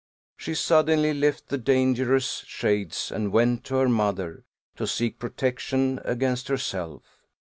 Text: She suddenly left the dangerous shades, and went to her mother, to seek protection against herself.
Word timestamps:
She 0.35 0.55
suddenly 0.55 1.13
left 1.13 1.49
the 1.49 1.59
dangerous 1.59 2.43
shades, 2.47 3.11
and 3.11 3.31
went 3.31 3.63
to 3.65 3.75
her 3.75 3.87
mother, 3.87 4.45
to 4.77 4.87
seek 4.87 5.19
protection 5.19 5.99
against 6.03 6.47
herself. 6.47 7.21